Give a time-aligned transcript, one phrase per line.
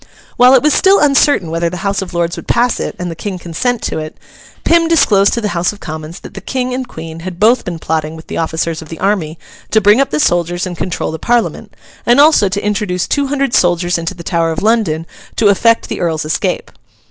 [0.35, 3.15] While it was still uncertain whether the House of Lords would pass it and the
[3.15, 4.17] King consent to it,
[4.63, 7.77] Pym disclosed to the House of Commons that the King and Queen had both been
[7.77, 9.37] plotting with the officers of the army
[9.69, 13.53] to bring up the soldiers and control the Parliament, and also to introduce two hundred
[13.53, 16.71] soldiers into the Tower of London to effect the Earl's escape.